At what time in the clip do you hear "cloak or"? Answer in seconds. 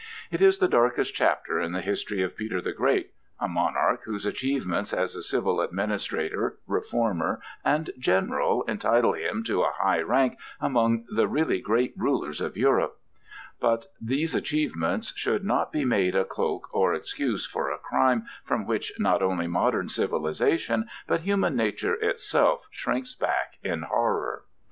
16.25-16.95